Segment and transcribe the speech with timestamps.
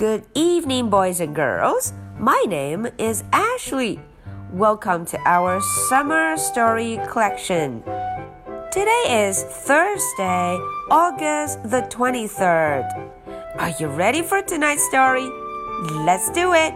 [0.00, 1.92] Good evening, boys and girls.
[2.18, 4.00] My name is Ashley.
[4.50, 7.82] Welcome to our summer story collection.
[8.72, 10.56] Today is Thursday,
[10.90, 12.88] August the 23rd.
[13.58, 15.28] Are you ready for tonight's story?
[15.92, 16.72] Let's do it.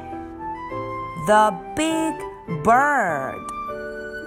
[1.24, 3.40] The Big Bird.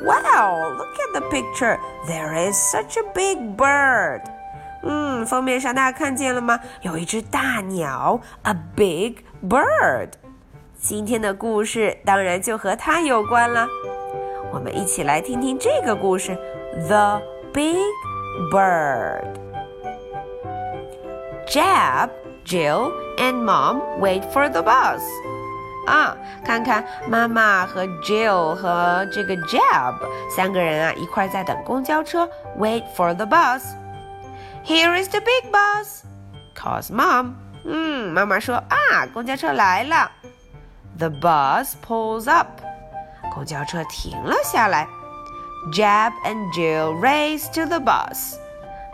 [0.02, 1.78] Wow, look at the picture.
[2.08, 4.24] There is such a big bird.
[4.88, 6.60] 嗯，封面上大家看见了吗？
[6.82, 10.10] 有一只大鸟，a big bird。
[10.80, 13.68] 今天的故事当然就和它有关了。
[14.54, 16.38] 我们一起来听听这个故事
[16.88, 17.78] ：The Big
[18.54, 19.26] Bird。
[21.48, 22.10] Jab,
[22.46, 25.02] Jill, and Mom wait for the bus.
[25.88, 26.16] 啊，
[26.46, 29.96] 看看妈妈和 Jill 和这个 Jab
[30.30, 32.30] 三个人啊，一块在等公交车
[32.60, 33.64] ，wait for the bus。
[34.67, 36.03] here is the big bus,
[36.55, 37.35] calls mom.
[37.65, 40.11] 嗯，妈妈说啊，公交车来了。
[40.99, 42.49] The bus pulls up.
[43.33, 44.87] 公交车停了下来。
[45.73, 48.37] Jab and Jill race to the bus.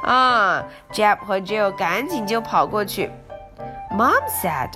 [0.05, 3.11] 啊，Jab 和 Jill 赶紧就跑过去。
[3.91, 4.71] Mom said,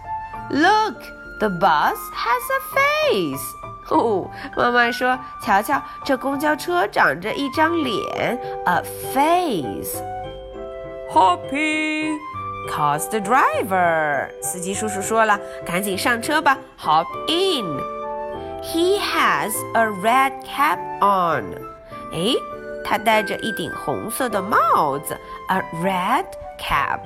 [0.51, 1.03] "Look,
[1.39, 3.45] the bus has a face."
[3.91, 10.03] 哦，妈妈说，瞧瞧，这公交车长着一张脸，a face。
[11.17, 12.17] Hoppy,
[12.71, 14.29] calls the driver.
[14.43, 17.79] 司机叔叔说了，赶紧上车吧，Hop in.
[18.63, 21.55] He has a red cap on.
[22.13, 22.37] 诶，
[22.85, 26.27] 他戴着一顶红色的帽子，a red
[26.59, 27.01] cap.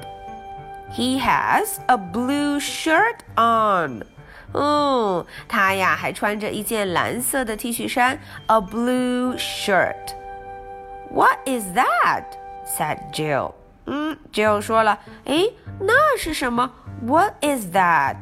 [0.92, 4.02] He has a blue shirt on.
[4.52, 10.14] 哦，他呀还穿着一件蓝色的 T 恤衫，a blue shirt.
[11.10, 12.24] What is that?
[12.64, 13.52] said Jill.
[13.86, 16.70] 嗯，Jill 说了，诶，那是什么？
[17.06, 18.16] What is that?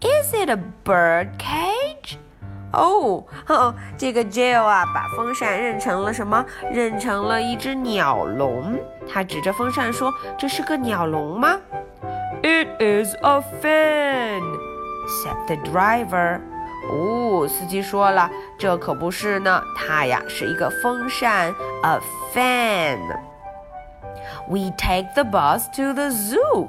[0.00, 2.16] Is it a bird cage?
[2.72, 6.44] 哦，哦，这个 Jill 啊，把风扇认成了什么？
[6.70, 8.78] 认成了一只鸟笼。
[9.12, 11.60] 他指着风扇说：“这是个鸟笼吗？”
[12.42, 14.42] It is a fan,
[15.06, 16.40] said the driver.
[16.90, 22.00] 哦，司机说了，这可不是呢，它呀是一个风扇，a
[22.34, 22.98] fan.
[24.48, 26.68] We take the bus to the zoo.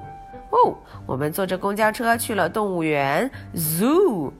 [0.51, 4.31] 哦，我们坐着公交车去了动物园 zoo.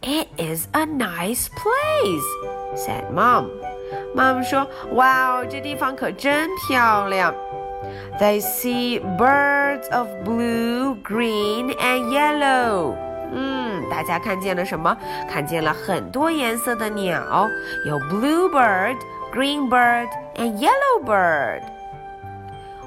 [0.00, 3.48] It is a nice place, said Mom.
[4.14, 7.34] Mom 说：“哇哦，这地方可真漂亮。”
[8.20, 12.94] They see birds of blue, green, and yellow.
[13.32, 14.96] 嗯，大家看见了什么？
[15.28, 17.48] 看见了很多颜色的鸟，
[17.86, 18.96] 有 blue bird,
[19.32, 21.62] green bird, and yellow bird.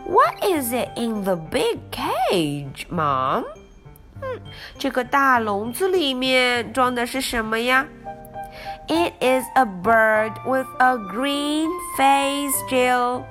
[0.09, 3.45] What is it in the big cage, Mom?
[4.21, 4.41] 嗯，
[4.77, 7.85] 这个大笼子里面装的是什么呀？
[8.87, 13.23] It is a bird with a green face, Jill.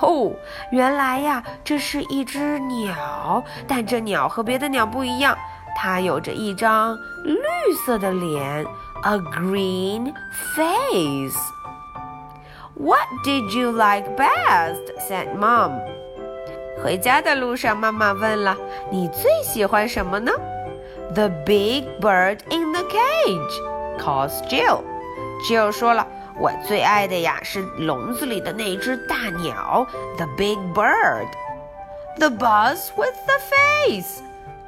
[0.00, 0.34] 哦，
[0.70, 5.36] 原来呀，这是一只鸟，但这鸟和别的鸟不一样，
[5.76, 7.40] 它有着一张绿
[7.86, 8.66] 色的脸，
[9.04, 10.12] a green
[10.54, 11.38] face.
[12.74, 14.82] What did you like best?
[15.08, 15.80] said Mom.
[16.83, 18.57] 回家的路上，妈妈问了
[18.91, 20.31] ：“你最喜欢什么呢
[21.13, 24.81] ？”The big bird in the cage calls Jill.
[25.47, 26.07] Jill 说了
[26.39, 29.85] ：“我最爱的呀是笼子里的那只大鸟
[30.17, 31.27] ，the big bird.
[32.17, 34.21] The bus with the face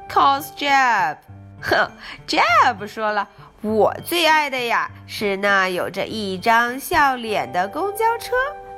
[0.09, 1.18] calls Jeb.
[1.62, 1.91] 哼
[2.28, 3.28] ，Jeb 说了
[3.62, 8.35] ：“我最爱的呀是那有着一张笑脸的公交车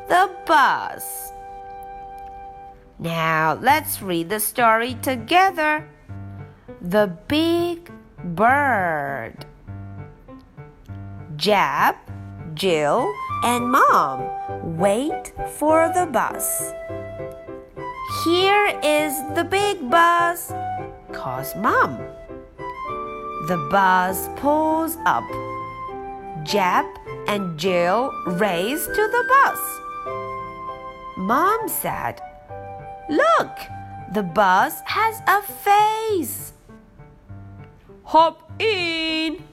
[0.08, 1.35] ，the bus.”
[2.98, 5.88] Now let's read the story together.
[6.82, 7.92] The Big
[8.24, 9.46] Bird.
[11.36, 11.96] Jab,
[12.54, 13.12] Jill,
[13.44, 16.72] and Mom wait for the bus.
[18.24, 20.54] Here is the big bus,
[21.12, 21.98] calls Mom.
[23.48, 25.24] The bus pulls up.
[26.44, 26.86] Jab
[27.28, 29.60] and Jill race to the bus.
[31.18, 32.22] Mom said,
[33.10, 33.58] Look,
[34.14, 36.54] the bus has a face.
[38.04, 39.44] Hop in,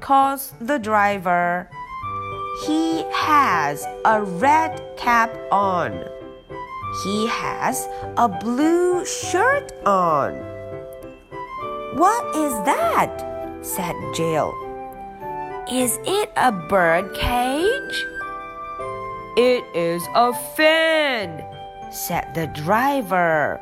[0.00, 1.68] calls the driver.
[2.66, 6.04] He has a red cap on.
[7.04, 7.86] He has
[8.16, 10.34] a blue shirt on.
[11.96, 13.24] What is that?
[13.62, 14.54] said Jill.
[15.70, 18.06] Is it a bird cage?
[19.36, 21.44] It is a fan,
[21.92, 23.60] said the driver.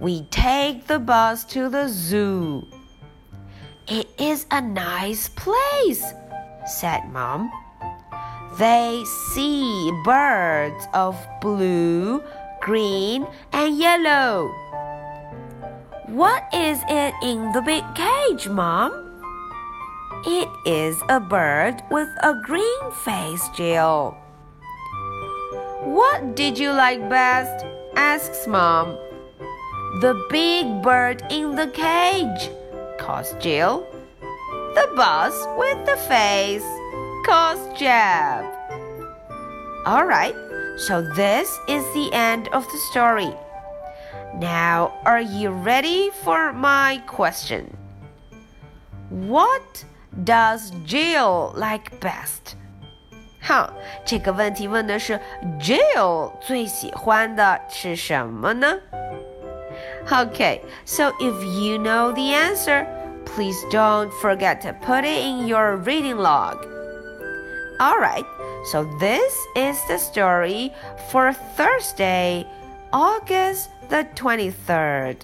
[0.00, 2.66] We take the bus to the zoo.
[3.88, 6.04] It is a nice place,
[6.66, 7.50] said Mom.
[8.58, 9.02] They
[9.32, 12.22] see birds of blue,
[12.60, 14.48] green, and yellow.
[16.06, 18.92] What is it in the big cage, Mom?
[20.26, 24.16] It is a bird with a green face, Jill.
[25.98, 27.66] What did you like best?
[27.96, 28.96] asks Mom.
[30.00, 32.50] The big bird in the cage,
[33.00, 33.84] calls Jill.
[34.76, 36.70] The bus with the face,
[37.26, 38.46] calls Jeb.
[39.86, 40.36] All right,
[40.86, 43.34] so this is the end of the story.
[44.36, 47.76] Now, are you ready for my question?
[49.10, 49.84] What
[50.22, 52.54] does Jill like best?
[53.41, 53.69] 好，
[54.05, 55.19] 这个问题问的是
[55.59, 58.77] Jill 最喜欢的是什么呢？
[60.09, 62.85] Okay, so if you know the answer,
[63.25, 66.57] please don't forget to put it in your reading log.
[67.79, 68.25] Alright,
[68.71, 70.71] so this is the story
[71.09, 72.45] for Thursday,
[72.91, 75.17] August the 23rd.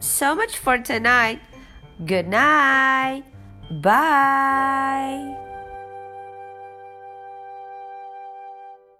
[0.00, 1.40] So much for tonight.
[2.04, 3.22] Good night.
[3.70, 5.47] Bye.